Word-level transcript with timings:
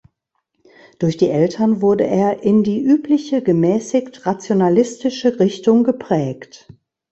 Durch 0.97 1.17
die 1.17 1.29
Eltern 1.29 1.79
wurde 1.79 2.07
er 2.07 2.41
in 2.41 2.63
die 2.63 2.81
übliche 2.81 3.43
gemäßigt 3.43 4.25
rationalistische 4.25 5.39
Richtung 5.39 5.83
geprägt. 5.83 6.67